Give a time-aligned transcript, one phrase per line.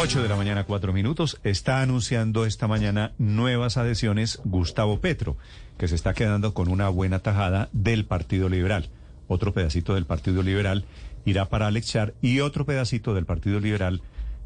[0.00, 1.40] 8 de la mañana, 4 minutos.
[1.42, 5.36] Está anunciando esta mañana nuevas adhesiones Gustavo Petro,
[5.76, 8.90] que se está quedando con una buena tajada del Partido Liberal.
[9.26, 10.84] Otro pedacito del Partido Liberal
[11.24, 14.00] irá para Alexar y otro pedacito del Partido Liberal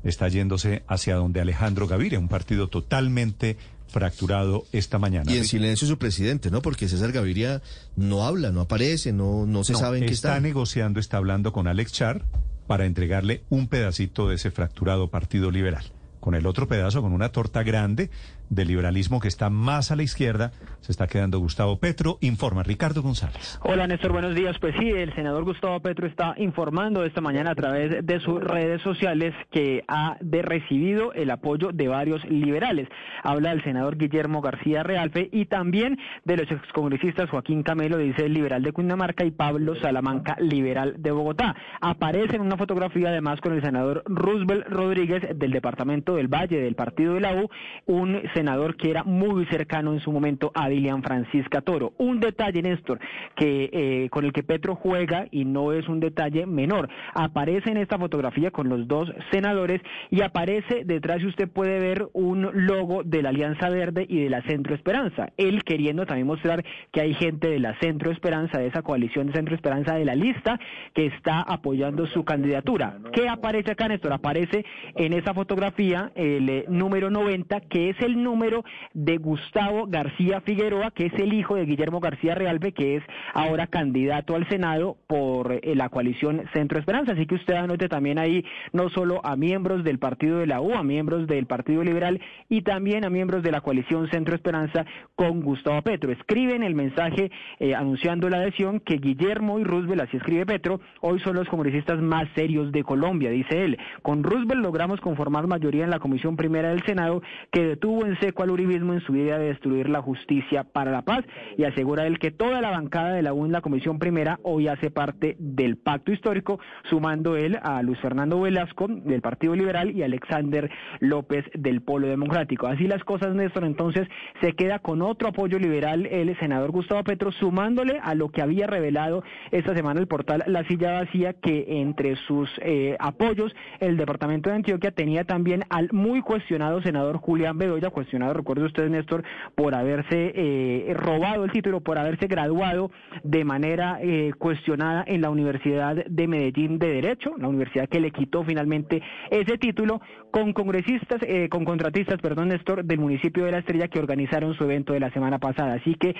[0.05, 3.59] está yéndose hacia donde Alejandro Gaviria, un partido totalmente
[3.89, 5.31] fracturado esta mañana.
[5.31, 6.63] Y en silencio su presidente, ¿no?
[6.63, 7.61] Porque César Gaviria
[7.95, 10.29] no habla, no aparece, no, no se sabe en qué está.
[10.31, 12.25] Está negociando, está hablando con Alex Char
[12.67, 15.85] para entregarle un pedacito de ese fracturado Partido Liberal.
[16.23, 18.09] Con el otro pedazo, con una torta grande
[18.49, 22.19] del liberalismo que está más a la izquierda, se está quedando Gustavo Petro.
[22.21, 23.59] Informa Ricardo González.
[23.65, 24.57] Hola Néstor, buenos días.
[24.61, 28.81] Pues sí, el senador Gustavo Petro está informando esta mañana a través de sus redes
[28.83, 32.89] sociales que ha de recibido el apoyo de varios liberales.
[33.25, 38.35] Habla del senador Guillermo García Realfe y también de los excongresistas Joaquín Camelo, dice el
[38.35, 41.57] liberal de Cundinamarca, y Pablo Salamanca, liberal de Bogotá.
[41.81, 46.75] Aparece en una fotografía además con el senador Roosevelt Rodríguez del departamento del Valle del
[46.75, 47.49] partido de la U,
[47.87, 51.93] un senador que era muy cercano en su momento a Dilian Francisca Toro.
[51.99, 52.99] Un detalle, Néstor,
[53.37, 56.89] que eh, con el que Petro juega y no es un detalle menor.
[57.15, 62.67] Aparece en esta fotografía con los dos senadores y aparece detrás, usted puede ver, un
[62.67, 65.33] logo de la Alianza Verde y de la Centro Esperanza.
[65.37, 69.35] Él queriendo también mostrar que hay gente de la Centro Esperanza, de esa coalición de
[69.35, 70.59] Centro Esperanza de la lista,
[70.95, 72.99] que está apoyando su candidatura.
[73.13, 74.13] ¿Qué aparece acá, Néstor?
[74.13, 74.65] Aparece
[74.97, 78.65] en esa fotografía el eh, número 90, que es el número
[78.95, 83.03] de Gustavo García Figueroa, que es el hijo de Guillermo García Realbe, que es
[83.35, 87.13] ahora candidato al Senado por eh, la coalición Centro Esperanza.
[87.13, 90.75] Así que usted anote también ahí no solo a miembros del partido de la U,
[90.75, 95.43] a miembros del Partido Liberal y también a miembros de la coalición Centro Esperanza con
[95.43, 96.13] Gustavo Petro.
[96.13, 100.81] Escribe en el mensaje eh, anunciando la adhesión que Guillermo y Roosevelt, así escribe Petro,
[101.01, 103.79] hoy son los congresistas más serios de Colombia, dice él.
[104.03, 108.43] Con Roosevelt logramos conformar mayoría en la Comisión Primera del Senado que detuvo en seco
[108.43, 111.25] al uribismo en su idea de destruir la justicia para la paz
[111.57, 114.91] y asegura él que toda la bancada de la UN, la Comisión Primera, hoy hace
[114.91, 116.59] parte del pacto histórico,
[116.89, 122.67] sumando él a Luis Fernando Velasco del Partido Liberal y Alexander López del Polo Democrático.
[122.67, 124.09] Así las cosas, Néstor, entonces
[124.41, 128.67] se queda con otro apoyo liberal el senador Gustavo Petro, sumándole a lo que había
[128.67, 134.51] revelado esta semana el portal La Silla Vacía, que entre sus eh, apoyos el departamento
[134.51, 137.91] de Antioquia tenía también muy cuestionado senador Julián Bedoya,
[138.33, 142.91] recuerde usted, Néstor, por haberse eh, robado el título, por haberse graduado
[143.23, 148.11] de manera eh, cuestionada en la Universidad de Medellín de Derecho, la universidad que le
[148.11, 150.01] quitó finalmente ese título,
[150.31, 154.65] con congresistas, eh, con contratistas, perdón, Néstor, del municipio de La Estrella que organizaron su
[154.65, 155.75] evento de la semana pasada.
[155.75, 156.15] Así que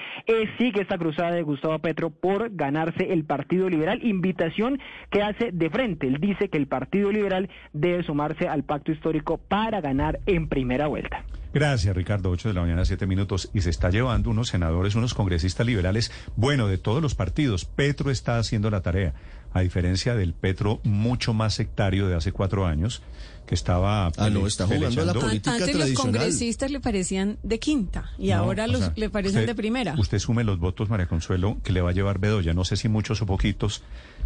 [0.59, 4.79] sigue esta cruzada de Gustavo Petro por ganarse el Partido Liberal, invitación
[5.11, 6.07] que hace de frente.
[6.07, 10.87] Él dice que el Partido Liberal debe sumarse al pacto histórico para ganar en primera
[10.87, 11.27] vuelta.
[11.53, 12.31] Gracias, Ricardo.
[12.31, 13.51] 8 de la mañana, 7 minutos.
[13.53, 17.67] Y se está llevando unos senadores, unos congresistas liberales, bueno, de todos los partidos.
[17.67, 19.13] Petro está haciendo la tarea,
[19.53, 23.03] a diferencia del Petro mucho más sectario de hace cuatro años,
[23.47, 24.07] que estaba...
[24.17, 28.31] Ah, no, está jugando a la política Antes los congresistas le parecían de quinta y
[28.31, 29.97] ahora los, le parecen de primera.
[29.99, 32.55] Usted sume los votos, María Consuelo, que le va a llevar Bedoya.
[32.55, 33.83] No sé si muchos o poquitos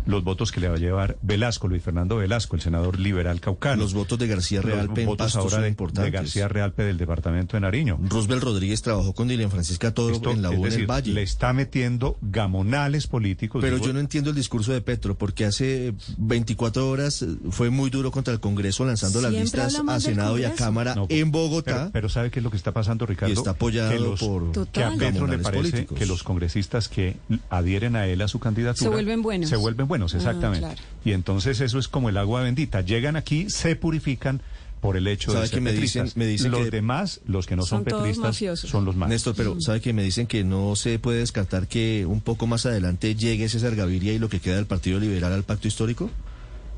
[0.06, 3.83] los votos que le va a llevar Velasco, Luis Fernando Velasco, el senador liberal caucano.
[3.83, 7.61] Los votos de García Realpe los votos ahora de, de, García Realpe del departamento de
[7.61, 7.99] Nariño.
[8.03, 11.12] Roosevelt Rodríguez trabajó con Dilian Francisca Toro en la U del Valle.
[11.12, 13.61] Le está metiendo gamonales políticos.
[13.62, 18.11] Pero yo no entiendo el discurso de Petro, porque hace 24 horas fue muy duro
[18.11, 21.91] contra el Congreso lanzando las listas a Senado y a Cámara en Bogotá.
[21.93, 23.34] Pero, ¿sabe qué es lo que está pasando, Ricardo?
[23.34, 27.16] está apoyado por que a Petro le parece que los congresistas que
[27.50, 29.49] adhieren a él a su candidatura se vuelven buenos.
[29.49, 30.69] Se vuelven buenos, ah, exactamente.
[31.05, 32.81] Y entonces eso es como el agua bendita.
[32.81, 34.41] Llegan aquí, se purifican
[34.81, 37.62] por el hecho de ser que me dicen, me dicen los demás, los que no
[37.62, 39.09] son, petristas, son los más.
[39.09, 42.67] Néstor, pero ¿sabe que me dicen que no se puede descartar que un poco más
[42.67, 46.11] adelante llegue César Gaviria y lo que queda del Partido Liberal al pacto histórico?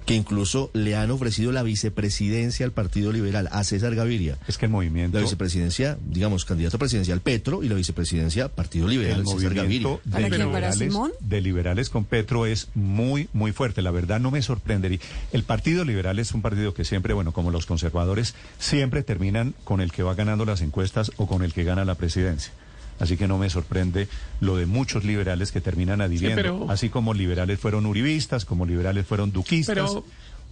[0.08, 4.38] Que incluso le han ofrecido la vicepresidencia al Partido Liberal, a César Gaviria.
[4.48, 5.18] Es que el movimiento...
[5.18, 9.98] La vicepresidencia, digamos, candidato presidencial Petro y la vicepresidencia Partido Liberal, César Gaviria.
[10.06, 13.82] De liberales, de liberales con Petro es muy, muy fuerte.
[13.82, 14.98] La verdad no me sorprendería.
[15.30, 19.82] El Partido Liberal es un partido que siempre, bueno, como los conservadores, siempre terminan con
[19.82, 22.50] el que va ganando las encuestas o con el que gana la presidencia.
[22.98, 24.08] Así que no me sorprende
[24.40, 26.66] lo de muchos liberales que terminan adhiriendo.
[26.70, 29.96] así como liberales fueron uribistas, como liberales fueron duquistas.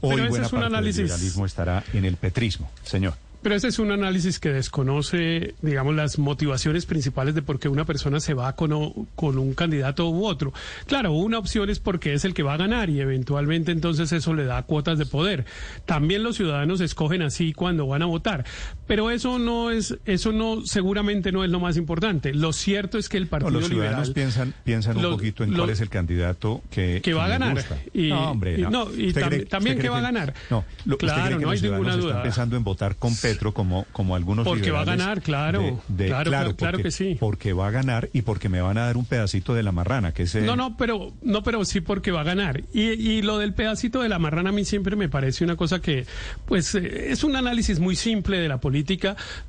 [0.01, 3.15] hoy buena parte del liberalismo estará en el petrismo, señor.
[3.47, 7.85] Pero ese es un análisis que desconoce, digamos, las motivaciones principales de por qué una
[7.85, 10.53] persona se va con, con un candidato u otro.
[10.87, 14.35] Claro, una opción es porque es el que va a ganar y eventualmente entonces eso
[14.35, 15.45] le da cuotas de poder.
[15.85, 18.45] También los ciudadanos escogen así cuando van a votar.
[18.87, 22.33] Pero eso no es, eso no, seguramente no es lo más importante.
[22.33, 25.81] Lo cierto es que el Partido los ciudadanos piensan, piensan un poquito en cuál es
[25.81, 27.65] el candidato que, que va a ganar.
[27.93, 28.89] Y, no, hombre, no.
[28.97, 29.13] y,
[29.45, 30.35] también que va a ganar.
[30.51, 30.65] No,
[30.99, 32.11] claro, no hay ninguna duda.
[32.11, 35.83] Están pensando en votar con Pedro como, como algunos Porque va a ganar, claro.
[35.97, 37.17] claro, claro, que sí.
[37.19, 40.13] Porque va a ganar y porque me van a dar un pedacito de la marrana,
[40.13, 42.63] que es No, no, pero, no, pero sí porque va a ganar.
[42.73, 45.81] Y, y lo del pedacito de la marrana a mí siempre me parece una cosa
[45.81, 46.07] que,
[46.47, 48.76] pues, eh, es un análisis muy simple de la política.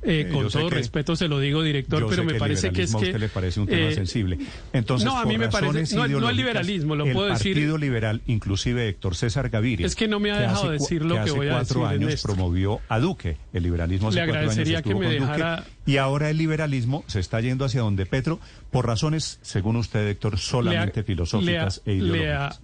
[0.02, 2.96] Eh, con todo respeto se lo digo, director, pero me parece que es que...
[2.96, 4.38] a usted le parece un tema eh, sensible.
[4.72, 5.94] Entonces, no, a mí me parece...
[5.96, 7.52] No, no, el liberalismo, lo puedo decir...
[7.52, 9.86] El Partido Liberal, inclusive Héctor César Gaviria...
[9.86, 11.76] Es que no me ha dejado decir lo que, voy a decir.
[11.76, 15.64] cuatro años promovió a Duque, el liberalismo Le agradecería que me dejara...
[15.86, 18.40] y ahora el liberalismo se está yendo hacia donde Petro,
[18.70, 22.60] por razones, según usted, Héctor, solamente filosóficas e ideológicas.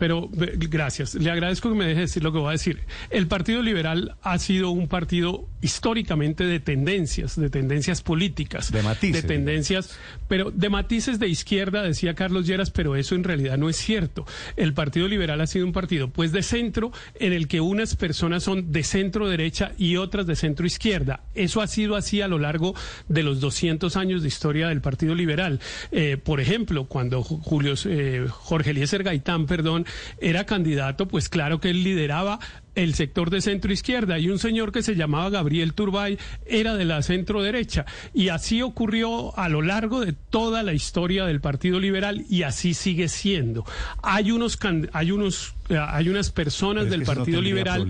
[0.00, 1.14] Pero gracias.
[1.14, 2.80] Le agradezco que me deje decir lo que voy a decir.
[3.10, 8.72] El Partido Liberal ha sido un partido históricamente de tendencias, de tendencias políticas.
[8.72, 9.22] De matices.
[9.22, 9.98] De tendencias,
[10.28, 14.26] pero de matices de izquierda, decía Carlos Lleras, pero eso en realidad no es cierto.
[14.56, 18.42] El Partido Liberal ha sido un partido, pues, de centro, en el que unas personas
[18.42, 21.20] son de centro derecha y otras de centro izquierda.
[21.34, 22.74] Eso ha sido así a lo largo
[23.08, 25.60] de los 200 años de historia del Partido Liberal.
[25.92, 29.86] Eh, por ejemplo, cuando Julio, eh, Jorge Eliezer Gaitán, perdón,
[30.20, 32.38] era candidato, pues claro que él lideraba
[32.82, 34.18] el sector de centro izquierda.
[34.18, 37.84] Y un señor que se llamaba Gabriel Turbay era de la centro derecha
[38.14, 42.74] y así ocurrió a lo largo de toda la historia del Partido Liberal y así
[42.74, 43.64] sigue siendo.
[44.02, 44.58] Hay unos
[44.92, 47.86] hay unos eh, hay unas personas del Partido Liberal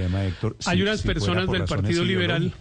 [0.66, 2.52] hay unas personas del Partido Liberal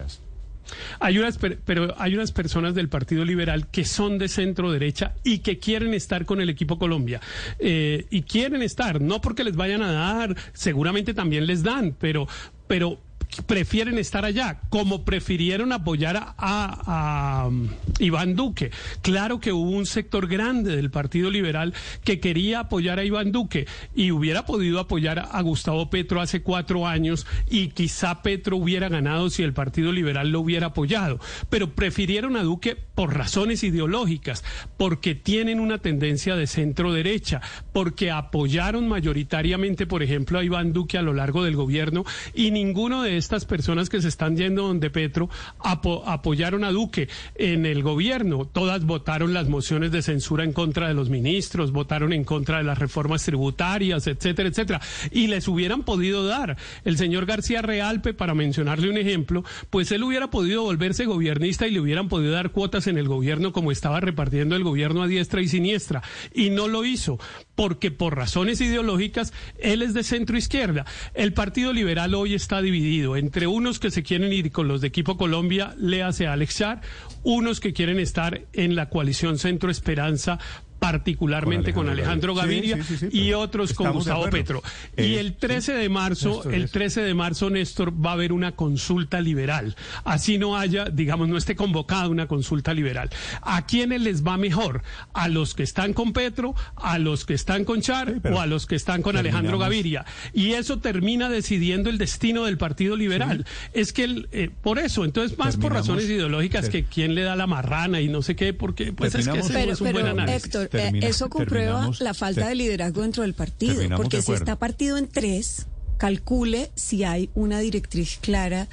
[1.00, 5.40] hay unas, pero hay unas personas del Partido Liberal que son de centro derecha y
[5.40, 7.22] que quieren estar con el equipo Colombia.
[7.60, 12.28] Eh, y quieren estar, no porque les vayan a dar, seguramente también les dan, pero,
[12.68, 13.00] pero
[13.46, 18.72] prefieren estar allá, como prefirieron apoyar a, um, Iván Duque.
[19.02, 21.74] Claro que hubo un sector grande del Partido Liberal
[22.04, 26.88] que quería apoyar a Iván Duque y hubiera podido apoyar a Gustavo Petro hace cuatro
[26.88, 31.20] años y quizá Petro hubiera ganado si el Partido Liberal lo hubiera apoyado.
[31.50, 34.44] Pero prefirieron a Duque por razones ideológicas,
[34.78, 37.42] porque tienen una tendencia de centro derecha,
[37.72, 43.04] porque apoyaron mayoritariamente, por ejemplo, a Iván Duque a lo largo del gobierno y ninguno
[43.04, 45.30] de estas personas que se están yendo donde Petro
[45.60, 48.46] apoyaron a Duque en el gobierno.
[48.46, 52.64] Todas votaron las mociones de censura en contra de los ministros, votaron en contra de
[52.64, 54.82] las reformas tributarias, etcétera, etcétera.
[55.12, 56.58] Y les hubieran podido dar.
[56.84, 61.72] El señor García Realpe, para mencionarle un ejemplo, pues él hubiera podido volverse gobernista y
[61.72, 65.42] le hubieran podido dar cuotas en el gobierno como estaba repartiendo el gobierno a diestra
[65.42, 66.02] y siniestra.
[66.34, 67.20] Y no lo hizo,
[67.56, 70.86] porque por razones ideológicas él es de centro izquierda.
[71.14, 74.88] El Partido Liberal hoy está dividido entre unos que se quieren ir con los de
[74.88, 76.82] equipo Colombia, le hace Alex Char,
[77.24, 80.40] unos que quieren estar en la coalición Centro Esperanza
[80.80, 82.80] particularmente con Alejandro, Gaviria
[83.12, 84.64] y otros con Gustavo Petro.
[84.98, 89.22] y el 13 de marzo, el 13 de marzo, Néstor, va a haber una consulta
[89.22, 89.76] liberal.
[90.06, 93.10] Así no haya, digamos, no esté convocada una consulta liberal.
[93.42, 94.84] ¿A quiénes les va mejor?
[95.14, 98.66] ¿A los que están con Petro, a los que están con Char o a los
[98.66, 100.06] que están con Alejandro Gaviria?
[100.34, 103.46] Y eso termina decidiendo el destino del Partido Liberal.
[103.74, 107.48] Es que eh, por eso, entonces más por razones ideológicas que quién le da la
[107.48, 110.69] marrana y no sé qué, porque pues es que ese es un buen análisis.
[110.72, 115.68] Eso comprueba la falta de liderazgo dentro del partido, porque si está partido en tres,
[115.98, 118.68] calcule si hay una directriz clara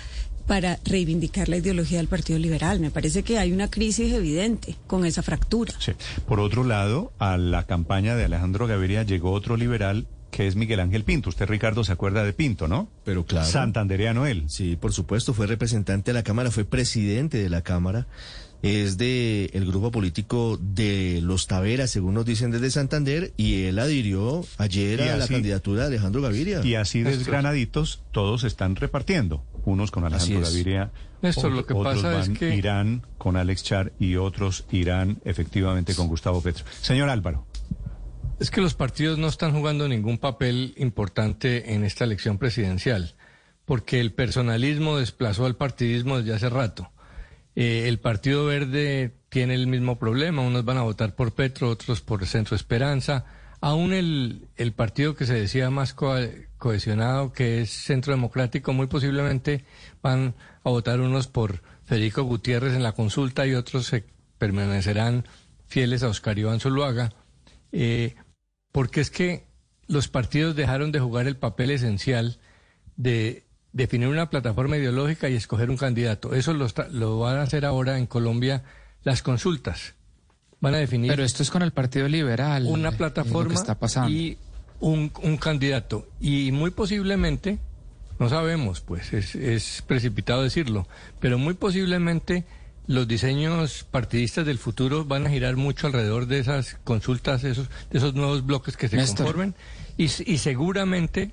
[0.47, 2.79] para reivindicar la ideología del Partido Liberal.
[2.81, 5.75] Me parece que hay una crisis evidente con esa fractura.
[6.27, 10.81] Por otro lado, a la campaña de Alejandro Gaviria llegó otro liberal que es Miguel
[10.81, 11.31] Ángel Pinto.
[11.31, 12.89] Usted, Ricardo, se acuerda de Pinto, ¿no?
[13.05, 13.47] Pero claro.
[13.47, 14.45] Santandereano él.
[14.49, 18.07] Sí, por supuesto, fue representante de la Cámara, fue presidente de la Cámara
[18.67, 23.79] es de el grupo político de los Taveras, según nos dicen desde Santander, y él
[23.79, 26.65] adhirió ayer a la candidatura de Alejandro Gaviria.
[26.65, 29.45] Y así desgranaditos, todos están repartiendo.
[29.65, 30.93] Unos con Alejandro Gaviria,
[31.23, 32.55] Néstor, lo que otros pasa van, es que...
[32.55, 36.65] irán con Alex Char y otros irán efectivamente con Gustavo Petro.
[36.81, 37.47] Señor Álvaro.
[38.39, 43.15] Es que los partidos no están jugando ningún papel importante en esta elección presidencial,
[43.65, 46.91] porque el personalismo desplazó al partidismo desde hace rato.
[47.57, 50.43] Eh, el Partido Verde tiene el mismo problema.
[50.43, 53.25] Unos van a votar por Petro, otros por Centro Esperanza.
[53.61, 59.65] aún el, el partido que se decía más cohesionado, que es Centro Democrático, muy posiblemente
[60.03, 64.05] van a votar unos por Federico Gutiérrez en la consulta y otros se
[64.39, 65.25] permanecerán
[65.67, 67.13] fieles a Oscar Iván Zuluaga,
[67.73, 68.15] eh,
[68.73, 69.47] porque es que
[69.89, 72.39] los partidos dejaron de jugar el papel esencial
[72.97, 73.46] de
[73.77, 76.35] definir una plataforma ideológica y escoger un candidato.
[76.35, 78.65] Eso lo, lo van a hacer ahora en Colombia
[79.05, 79.95] las consultas.
[80.61, 81.11] Van a definir.
[81.11, 82.65] Pero esto es con el Partido Liberal.
[82.67, 84.11] Una plataforma está pasando.
[84.11, 84.39] y
[84.81, 86.09] un, un, candidato.
[86.21, 87.59] Y muy posiblemente,
[88.19, 90.89] no sabemos, pues es, es precipitado decirlo,
[91.21, 92.47] pero muy posiblemente
[92.87, 97.99] los diseños partidistas del futuro van a girar mucho alrededor de esas consultas, esos, de
[97.99, 99.55] esos nuevos bloques que se conformen
[99.99, 101.33] y, y seguramente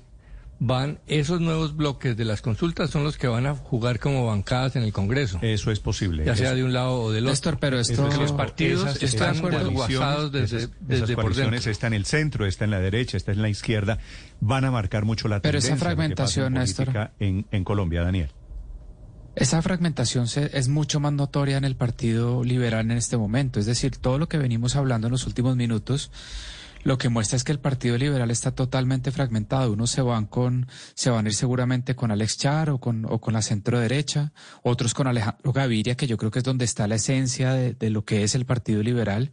[0.66, 4.76] van esos nuevos bloques de las consultas son los que van a jugar como bancadas
[4.76, 5.38] en el Congreso.
[5.42, 6.24] Eso es posible.
[6.24, 7.58] Ya sea de un lado o del otro.
[7.58, 12.70] pero esto, los partidos están desguazados desde, desde por Está en el centro, está en
[12.70, 13.98] la derecha, está en la izquierda.
[14.40, 16.56] Van a marcar mucho la pero esa fragmentación,
[17.18, 18.30] en, en Colombia, Daniel.
[19.36, 23.58] Esa fragmentación es mucho más notoria en el Partido Liberal en este momento.
[23.58, 26.10] Es decir, todo lo que venimos hablando en los últimos minutos
[26.84, 29.72] lo que muestra es que el Partido Liberal está totalmente fragmentado.
[29.72, 33.20] Unos se van con, se van a ir seguramente con Alex Char o con, o
[33.20, 36.86] con la centro derecha, otros con Alejandro Gaviria, que yo creo que es donde está
[36.86, 39.32] la esencia de, de lo que es el Partido Liberal,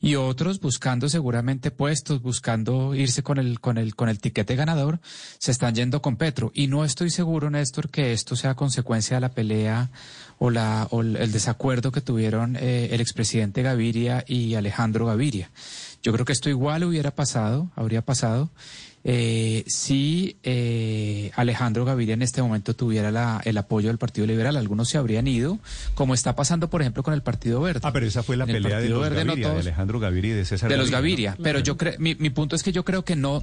[0.00, 5.00] y otros buscando seguramente puestos, buscando irse con el, con el, con el tiquete ganador,
[5.38, 6.50] se están yendo con Petro.
[6.54, 9.90] Y no estoy seguro, Néstor, que esto sea consecuencia de la pelea
[10.38, 15.50] o, la, o el desacuerdo que tuvieron eh, el expresidente Gaviria y Alejandro Gaviria.
[16.02, 18.50] Yo creo que esto igual hubiera pasado, habría pasado,
[19.04, 24.56] eh, si eh, Alejandro Gaviria en este momento tuviera el apoyo del Partido Liberal.
[24.56, 25.58] Algunos se habrían ido,
[25.94, 27.80] como está pasando, por ejemplo, con el Partido Verde.
[27.82, 30.70] Ah, pero esa fue la pelea de, los Gaviria, de Alejandro Gaviria y de César
[30.70, 33.42] De los Gaviria, pero yo creo, mi, mi punto es que yo creo que no,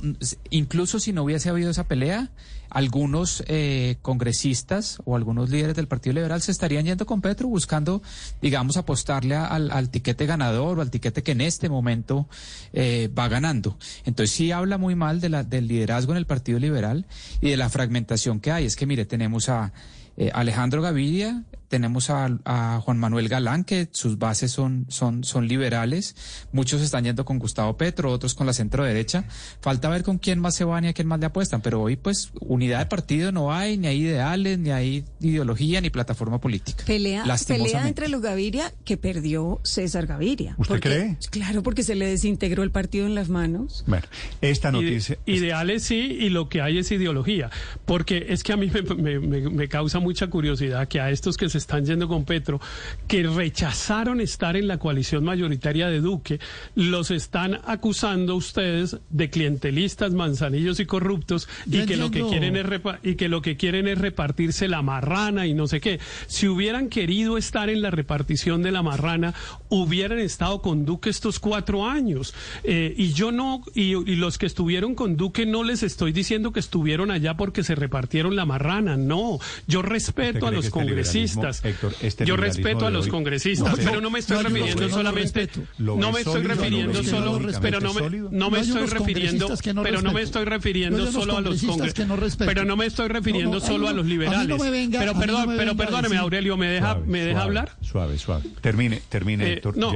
[0.49, 2.29] incluso si no hubiese habido esa pelea,
[2.69, 8.01] algunos eh, congresistas o algunos líderes del Partido Liberal se estarían yendo con Petro buscando,
[8.41, 12.27] digamos, apostarle al, al tiquete ganador o al tiquete que en este momento
[12.73, 13.77] eh, va ganando.
[14.05, 17.05] Entonces sí habla muy mal de la, del liderazgo en el Partido Liberal
[17.41, 18.65] y de la fragmentación que hay.
[18.65, 19.73] Es que, mire, tenemos a
[20.19, 26.15] eh, Alejandro Gaviria, tenemos a, Juan Manuel Galán, que sus bases son, son, son liberales.
[26.51, 29.25] Muchos están yendo con Gustavo Petro, otros con la centro derecha.
[29.61, 31.61] Falta ver con quién más se van y a quién más le apuestan.
[31.61, 35.89] Pero hoy, pues, unidad de partido no hay, ni hay ideales, ni hay ideología, ni
[35.89, 36.83] plataforma política.
[36.85, 40.55] Pelea, pelea entre los Gaviria que perdió César Gaviria.
[40.57, 41.17] ¿Usted cree?
[41.29, 43.83] Claro, porque se le desintegró el partido en las manos.
[43.85, 44.07] Bueno,
[44.41, 45.19] esta noticia.
[45.27, 47.51] ideales sí, y lo que hay es ideología.
[47.85, 51.49] Porque es que a mí me, me, me causa mucha curiosidad que a estos que
[51.49, 52.59] se están yendo con Petro,
[53.07, 56.39] que rechazaron estar en la coalición mayoritaria de Duque,
[56.73, 62.65] los están acusando ustedes de clientelistas, manzanillos y corruptos y que lo que quieren es
[63.03, 65.99] y que lo que quieren es repartirse la marrana y no sé qué.
[66.25, 69.35] Si hubieran querido estar en la repartición de la marrana,
[69.69, 72.33] hubieran estado con Duque estos cuatro años.
[72.63, 76.51] Eh, y yo no, y, y los que estuvieron con Duque no les estoy diciendo
[76.51, 79.39] que estuvieron allá porque se repartieron la marrana, no.
[79.67, 81.63] Yo respeto a los este congresistas.
[82.01, 86.43] Este yo respeto a los congresistas, pero no me estoy refiriendo solamente, no me estoy
[86.43, 89.47] refiriendo solo, pero no me, no me estoy refiriendo,
[89.83, 93.87] pero no me estoy refiriendo solo a los congresistas, pero no me estoy refiriendo solo
[93.87, 94.59] a los liberales.
[94.91, 97.71] Pero perdón, pero perdóneme, Aurelio, ¿me deja, me deja hablar?
[97.81, 98.43] Suave, suave.
[98.61, 99.77] Termine, termine, eh, Héctor.
[99.77, 99.93] No,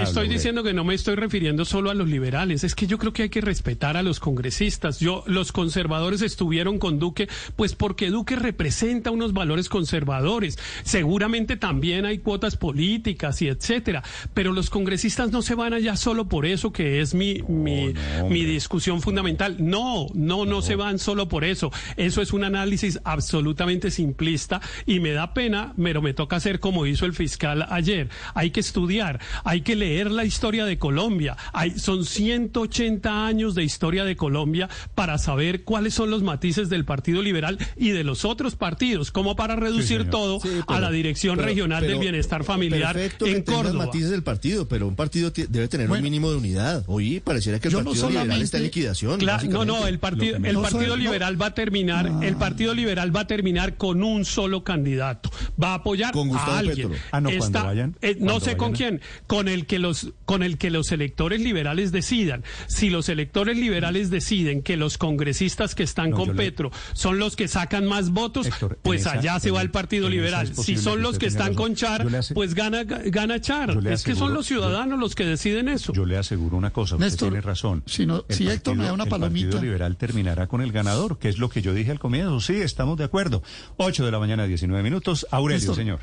[0.00, 2.64] estoy diciendo que no me estoy refiriendo solo a los liberales.
[2.64, 5.00] Es que yo creo que hay que respetar a los congresistas.
[5.00, 10.58] Yo, los conservadores estuvieron con Duque, pues porque Duque representa unos valores conservadores.
[10.84, 14.02] Seguramente también hay cuotas políticas y etcétera,
[14.34, 17.94] pero los congresistas no se van allá solo por eso que es mi mi,
[18.28, 19.56] mi discusión fundamental.
[19.58, 21.70] No, no, no, se van solo por eso.
[21.96, 26.86] Eso es un análisis absolutamente simplista y me da pena, pero me toca hacer como
[26.86, 28.08] hizo el fiscal ayer.
[28.34, 28.95] Hay que estudiar,
[29.44, 31.36] hay que leer la historia de Colombia.
[31.52, 36.84] Hay, son 180 años de historia de Colombia para saber cuáles son los matices del
[36.84, 41.86] Partido Liberal y de los otros partidos, como para reducir todo a la Dirección Regional
[41.86, 43.86] del Bienestar Familiar en Córdoba.
[43.86, 46.84] matices del partido, pero un partido debe tener un mínimo de unidad.
[46.86, 49.20] Hoy pareciera que el Partido Liberal está en liquidación.
[49.48, 52.36] no, no, el partido, el partido Liberal va a terminar, el.
[52.36, 55.30] Partido Liberal va a terminar con un solo candidato.
[55.60, 56.92] Va a apoyar a alguien.
[57.10, 60.58] Ah, no, vayan, eh, no sé con quién escuchen, con el que los con el
[60.58, 62.44] que los electores liberales decidan.
[62.66, 67.48] Si los electores liberales deciden que los congresistas que están con Petro son los que
[67.48, 68.48] sacan más votos,
[68.82, 70.54] pues allá se va el Partido Liberal.
[70.54, 73.78] Si son los que están con Char, pues gana gana Char.
[73.86, 75.92] Es que son los ciudadanos los que deciden eso.
[75.92, 77.82] Yo le aseguro una cosa, usted tiene razón.
[77.86, 79.46] Si, si Héctor me da una palomita.
[79.46, 82.40] El Partido Liberal terminará con el ganador, que es lo que yo dije al comienzo.
[82.40, 83.42] Sí, estamos de acuerdo.
[83.76, 85.26] 8 de la mañana, 19 minutos.
[85.30, 86.00] Aurelio, señor.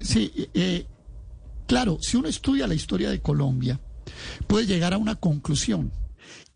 [0.00, 0.86] Sí, eh,
[1.70, 3.78] claro, si uno estudia la historia de Colombia,
[4.48, 5.92] puede llegar a una conclusión,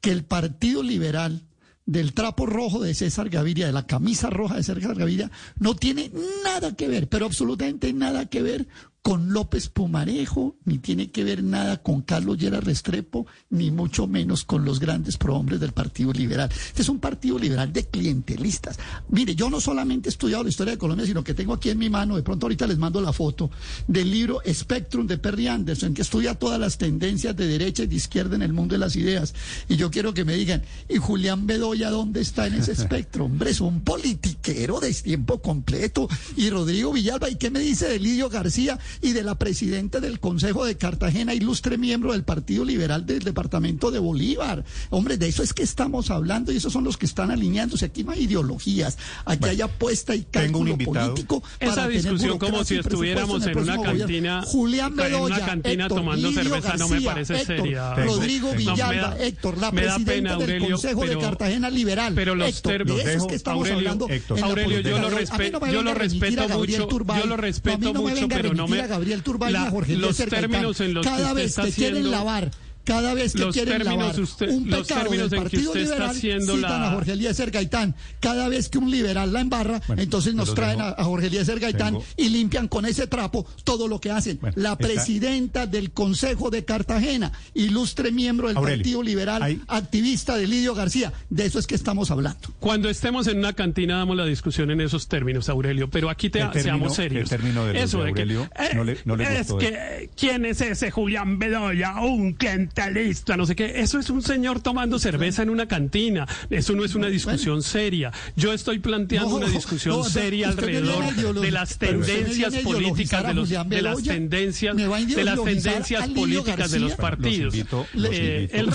[0.00, 1.46] que el Partido Liberal
[1.86, 6.10] del trapo rojo de César Gaviria, de la camisa roja de César Gaviria, no tiene
[6.42, 8.66] nada que ver, pero absolutamente nada que ver
[9.04, 14.44] con López Pumarejo, ni tiene que ver nada con Carlos Llera Restrepo, ni mucho menos
[14.44, 16.50] con los grandes prohombres del Partido Liberal.
[16.50, 18.78] Este es un partido liberal de clientelistas.
[19.10, 21.76] Mire, yo no solamente he estudiado la historia de Colombia, sino que tengo aquí en
[21.76, 23.50] mi mano, de pronto ahorita les mando la foto,
[23.86, 27.96] del libro Spectrum de Perry Anderson, que estudia todas las tendencias de derecha y de
[27.96, 29.34] izquierda en el mundo de las ideas.
[29.68, 33.26] Y yo quiero que me digan, ¿y Julián Bedoya dónde está en ese espectro?
[33.26, 36.08] Hombre, es un politiquero de tiempo completo.
[36.38, 38.78] Y Rodrigo Villalba, ¿y qué me dice de Lidio García?
[39.00, 43.90] Y de la presidenta del Consejo de Cartagena, ilustre miembro del Partido Liberal del Departamento
[43.90, 44.64] de Bolívar.
[44.90, 47.86] Hombre, de eso es que estamos hablando y esos son los que están alineándose.
[47.86, 51.42] Aquí no hay ideologías, aquí hay apuesta y cálculo político.
[51.60, 56.88] Esa discusión como si estuviéramos en, una cantina, Julián en una cantina tomando cerveza no
[56.88, 57.94] me parece seria.
[57.94, 62.14] Rodrigo Villalba, Héctor, la presidenta del Consejo de Cartagena Liberal.
[62.14, 64.08] Pero los términos, que estamos hablando
[64.42, 68.83] Aurelio, yo lo, respeto, yo lo respeto mucho, yo lo respeto mucho, pero no me
[68.86, 72.50] Gabriel Turbay y a Jorge los términos en los Cada vez que quieren lavar
[72.84, 74.14] cada vez que quieren lavar
[74.48, 76.88] un pecado del Partido Liberal, citan la...
[76.88, 77.94] a Jorge Eliezer Gaitán.
[78.20, 82.28] Cada vez que un liberal la embarra, entonces nos traen a, Jorge Eliezer Gaitán y
[82.28, 84.38] limpian con ese trapo todo lo que hacen.
[84.54, 91.12] la presidenta del Consejo de Cartagena, ilustre miembro del Partido Liberal, activista de Lidio García.
[91.30, 92.52] De eso es que estamos hablando.
[92.60, 96.40] Cuando estemos en una cantina damos la discusión en esos términos, Aurelio, pero aquí te,
[96.60, 97.30] seamos serios.
[97.32, 102.00] eso de Aurelio no le, no le Es que, ¿quién es ese Julián Bedoya?
[102.00, 103.80] Un cliente lista, no sé qué.
[103.80, 106.26] Eso es un señor tomando cerveza en una cantina.
[106.50, 108.12] Eso no es una discusión seria.
[108.36, 114.02] Yo estoy planteando una discusión seria alrededor de las tendencias políticas de, los, de las
[114.02, 117.54] tendencias de las tendencias políticas de los partidos.
[117.54, 118.66] Eh, el,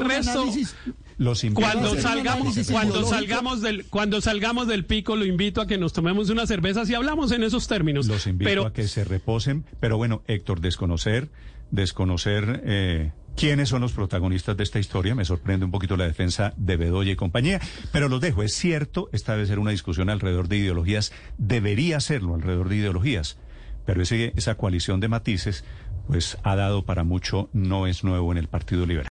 [0.00, 0.46] resto
[1.54, 6.28] cuando salgamos cuando salgamos del cuando salgamos del pico lo invito a que nos tomemos
[6.28, 8.06] unas cervezas y hablamos en esos términos.
[8.06, 9.64] Los invito a que se reposen.
[9.80, 11.28] Pero bueno Héctor desconocer
[11.70, 15.14] desconocer eh, quiénes son los protagonistas de esta historia.
[15.14, 17.60] Me sorprende un poquito la defensa de Bedoya y compañía,
[17.92, 18.42] pero los dejo.
[18.42, 23.38] Es cierto, esta debe ser una discusión alrededor de ideologías, debería serlo alrededor de ideologías,
[23.84, 25.64] pero ese, esa coalición de matices,
[26.08, 29.04] pues ha dado para mucho, no es nuevo en el Partido Liberal.